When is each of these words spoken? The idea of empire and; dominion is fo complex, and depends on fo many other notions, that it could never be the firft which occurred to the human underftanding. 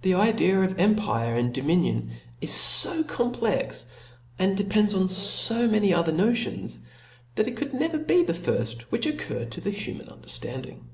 The 0.00 0.14
idea 0.14 0.58
of 0.58 0.78
empire 0.78 1.34
and; 1.34 1.52
dominion 1.52 2.12
is 2.40 2.56
fo 2.82 3.02
complex, 3.04 3.86
and 4.38 4.56
depends 4.56 4.94
on 4.94 5.08
fo 5.08 5.68
many 5.68 5.92
other 5.92 6.12
notions, 6.12 6.78
that 7.34 7.46
it 7.46 7.58
could 7.58 7.74
never 7.74 7.98
be 7.98 8.22
the 8.22 8.32
firft 8.32 8.84
which 8.88 9.04
occurred 9.04 9.52
to 9.52 9.60
the 9.60 9.68
human 9.68 10.06
underftanding. 10.06 10.84